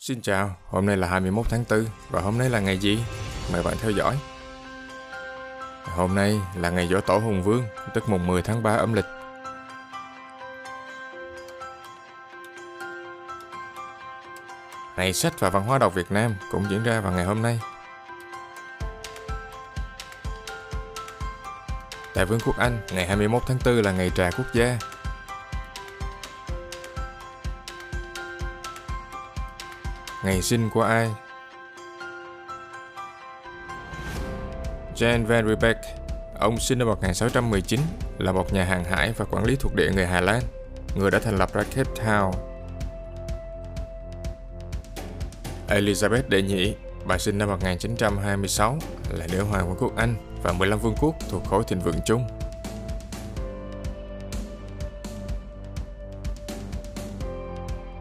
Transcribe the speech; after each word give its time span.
Xin 0.00 0.20
chào, 0.22 0.56
hôm 0.66 0.86
nay 0.86 0.96
là 0.96 1.08
21 1.08 1.46
tháng 1.48 1.64
4 1.70 1.84
và 2.10 2.20
hôm 2.20 2.38
nay 2.38 2.50
là 2.50 2.60
ngày 2.60 2.78
gì? 2.78 2.98
Mời 3.52 3.62
bạn 3.62 3.76
theo 3.80 3.90
dõi. 3.90 4.18
Hôm 5.84 6.14
nay 6.14 6.40
là 6.54 6.70
ngày 6.70 6.88
Dỗ 6.88 7.00
Tổ 7.00 7.18
Hùng 7.18 7.42
Vương, 7.42 7.64
tức 7.94 8.08
mùng 8.08 8.26
10 8.26 8.42
tháng 8.42 8.62
3 8.62 8.74
âm 8.74 8.92
lịch. 8.92 9.04
Ngày 14.96 15.12
sách 15.12 15.40
và 15.40 15.50
văn 15.50 15.62
hóa 15.64 15.78
đọc 15.78 15.94
Việt 15.94 16.10
Nam 16.10 16.34
cũng 16.52 16.64
diễn 16.70 16.82
ra 16.82 17.00
vào 17.00 17.12
ngày 17.12 17.24
hôm 17.24 17.42
nay. 17.42 17.60
Tại 22.14 22.24
Vương 22.24 22.40
quốc 22.40 22.56
Anh, 22.58 22.78
ngày 22.92 23.06
21 23.06 23.42
tháng 23.46 23.58
4 23.64 23.82
là 23.82 23.92
ngày 23.92 24.10
trà 24.14 24.30
quốc 24.30 24.46
gia. 24.54 24.78
Ngày 30.24 30.42
sinh 30.42 30.70
của 30.70 30.82
ai? 30.82 31.10
Jan 34.96 35.26
van 35.26 35.48
Riebeck, 35.48 35.80
ông 36.38 36.58
sinh 36.58 36.78
năm 36.78 36.88
1619, 36.88 37.80
là 38.18 38.32
một 38.32 38.52
nhà 38.52 38.64
hàng 38.64 38.84
hải 38.84 39.12
và 39.12 39.24
quản 39.24 39.44
lý 39.44 39.56
thuộc 39.56 39.74
địa 39.74 39.90
người 39.94 40.06
Hà 40.06 40.20
Lan, 40.20 40.42
người 40.94 41.10
đã 41.10 41.18
thành 41.18 41.36
lập 41.36 41.52
ra 41.52 41.62
Cape 41.62 42.04
Town. 42.04 42.32
Elizabeth 45.68 46.28
đệ 46.28 46.42
nhị, 46.42 46.74
bà 47.04 47.18
sinh 47.18 47.38
năm 47.38 47.48
1926, 47.48 48.78
là 49.10 49.26
nữ 49.32 49.42
hoàng 49.42 49.68
vương 49.68 49.78
quốc 49.80 49.96
Anh 49.96 50.14
và 50.42 50.52
15 50.52 50.78
vương 50.78 50.94
quốc 51.00 51.14
thuộc 51.30 51.44
khối 51.44 51.64
thịnh 51.64 51.80
vượng 51.80 52.00
chung. 52.04 52.37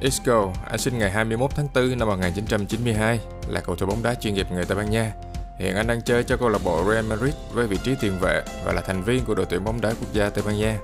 Isco, 0.00 0.52
anh 0.66 0.78
sinh 0.78 0.98
ngày 0.98 1.10
21 1.10 1.50
tháng 1.54 1.68
4 1.74 1.98
năm 1.98 2.08
1992, 2.08 3.20
là 3.48 3.60
cầu 3.60 3.76
thủ 3.76 3.86
bóng 3.86 4.02
đá 4.02 4.14
chuyên 4.14 4.34
nghiệp 4.34 4.46
người 4.52 4.64
Tây 4.64 4.76
Ban 4.76 4.90
Nha. 4.90 5.12
Hiện 5.56 5.76
anh 5.76 5.86
đang 5.86 6.02
chơi 6.02 6.24
cho 6.24 6.36
câu 6.36 6.48
lạc 6.48 6.58
bộ 6.64 6.84
Real 6.90 7.04
Madrid 7.04 7.34
với 7.52 7.66
vị 7.66 7.78
trí 7.84 7.94
tiền 8.00 8.18
vệ 8.20 8.42
và 8.64 8.72
là 8.72 8.80
thành 8.80 9.02
viên 9.02 9.24
của 9.24 9.34
đội 9.34 9.46
tuyển 9.46 9.64
bóng 9.64 9.80
đá 9.80 9.88
quốc 9.88 10.12
gia 10.12 10.30
Tây 10.30 10.44
Ban 10.46 10.58
Nha. 10.58 10.78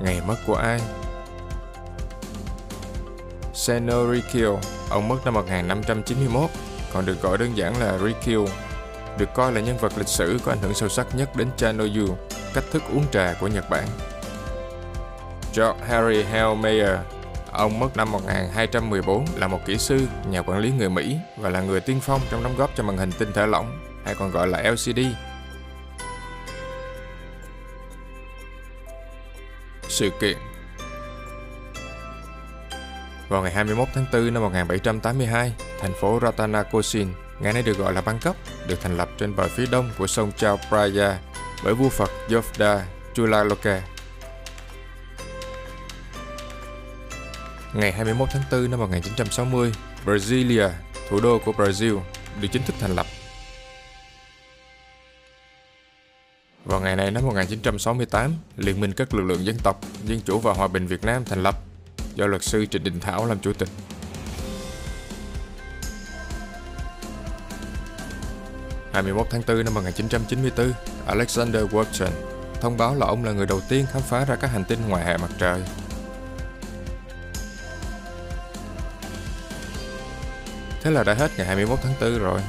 Ngày 0.00 0.20
mất 0.26 0.36
của 0.46 0.54
ai? 0.54 0.80
Seno 3.54 4.12
Rikio, 4.12 4.56
ông 4.90 5.08
mất 5.08 5.24
năm 5.24 5.34
1591, 5.34 6.50
còn 6.92 7.06
được 7.06 7.22
gọi 7.22 7.38
đơn 7.38 7.56
giản 7.56 7.80
là 7.80 7.98
Rikio, 7.98 8.40
được 9.18 9.28
coi 9.34 9.52
là 9.52 9.60
nhân 9.60 9.78
vật 9.78 9.92
lịch 9.96 10.08
sử 10.08 10.38
có 10.44 10.52
ảnh 10.52 10.58
hưởng 10.62 10.74
sâu 10.74 10.88
sắc 10.88 11.14
nhất 11.14 11.36
đến 11.36 11.48
Chanoyu, 11.56 12.16
cách 12.54 12.64
thức 12.72 12.82
uống 12.94 13.04
trà 13.12 13.34
của 13.40 13.48
Nhật 13.48 13.70
Bản. 13.70 13.88
George 15.54 15.84
Harry 15.88 16.22
Hale 16.22 16.54
Mayer, 16.54 16.98
ông 17.52 17.78
mất 17.78 17.96
năm 17.96 18.12
1214 18.12 19.26
là 19.36 19.48
một 19.48 19.58
kỹ 19.66 19.78
sư, 19.78 20.00
nhà 20.30 20.42
quản 20.42 20.58
lý 20.58 20.70
người 20.70 20.88
Mỹ 20.88 21.16
và 21.38 21.50
là 21.50 21.60
người 21.60 21.80
tiên 21.80 22.00
phong 22.02 22.20
trong 22.30 22.42
đóng 22.42 22.56
góp 22.56 22.70
cho 22.76 22.82
màn 22.82 22.96
hình 22.96 23.12
tinh 23.18 23.32
thể 23.34 23.46
lỏng, 23.46 23.78
hay 24.04 24.14
còn 24.14 24.30
gọi 24.30 24.48
là 24.48 24.70
LCD. 24.70 25.00
Sự 29.88 30.10
kiện 30.20 30.36
vào 33.28 33.42
ngày 33.42 33.52
21 33.52 33.88
tháng 33.94 34.06
4 34.12 34.34
năm 34.34 34.42
1782, 34.42 35.52
thành 35.80 35.92
phố 36.00 36.18
Ratanakosin, 36.22 37.08
ngày 37.40 37.52
nay 37.52 37.62
được 37.62 37.78
gọi 37.78 37.92
là 37.92 38.00
Bangkok, 38.00 38.36
được 38.66 38.80
thành 38.80 38.96
lập 38.96 39.08
trên 39.18 39.36
bờ 39.36 39.48
phía 39.48 39.66
đông 39.70 39.90
của 39.98 40.06
sông 40.06 40.32
Chao 40.36 40.58
Phraya 40.70 41.18
bởi 41.64 41.74
vua 41.74 41.88
Phật 41.88 42.10
Yodha 42.30 42.86
Chulaloka. 43.14 43.91
Ngày 47.74 47.92
21 47.92 48.28
tháng 48.32 48.42
4 48.50 48.70
năm 48.70 48.80
1960, 48.80 49.72
Brasilia, 50.04 50.68
thủ 51.10 51.20
đô 51.20 51.38
của 51.44 51.52
Brazil, 51.52 52.00
được 52.40 52.48
chính 52.52 52.62
thức 52.62 52.74
thành 52.80 52.94
lập. 52.94 53.06
Vào 56.64 56.80
ngày 56.80 56.96
này 56.96 57.10
năm 57.10 57.26
1968, 57.26 58.34
Liên 58.56 58.80
minh 58.80 58.92
các 58.92 59.14
lực 59.14 59.22
lượng 59.22 59.44
dân 59.44 59.56
tộc, 59.62 59.80
Dân 60.04 60.20
chủ 60.20 60.38
và 60.38 60.52
Hòa 60.52 60.68
bình 60.68 60.86
Việt 60.86 61.04
Nam 61.04 61.24
thành 61.24 61.42
lập 61.42 61.58
do 62.14 62.26
luật 62.26 62.42
sư 62.42 62.66
Trịnh 62.66 62.84
Đình 62.84 63.00
Thảo 63.00 63.26
làm 63.26 63.38
chủ 63.38 63.52
tịch. 63.52 63.68
Ngày 68.92 69.02
21 69.02 69.26
tháng 69.30 69.42
4 69.48 69.64
năm 69.64 69.74
1994, 69.74 70.72
Alexander 71.06 71.64
Watson 71.64 72.10
thông 72.60 72.76
báo 72.76 72.94
là 72.94 73.06
ông 73.06 73.24
là 73.24 73.32
người 73.32 73.46
đầu 73.46 73.60
tiên 73.68 73.86
khám 73.92 74.02
phá 74.02 74.24
ra 74.24 74.36
các 74.36 74.50
hành 74.50 74.64
tinh 74.64 74.78
ngoài 74.88 75.04
hệ 75.04 75.16
mặt 75.16 75.30
trời. 75.38 75.62
Thế 80.82 80.90
là 80.90 81.04
đã 81.04 81.14
hết 81.14 81.30
ngày 81.36 81.46
21 81.46 81.78
tháng 81.82 81.92
4 82.00 82.18
rồi. 82.18 82.40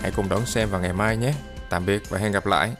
Hãy 0.00 0.10
cùng 0.16 0.28
đón 0.28 0.46
xem 0.46 0.70
vào 0.70 0.80
ngày 0.80 0.92
mai 0.92 1.16
nhé. 1.16 1.34
Tạm 1.68 1.86
biệt 1.86 2.10
và 2.10 2.18
hẹn 2.18 2.32
gặp 2.32 2.46
lại. 2.46 2.72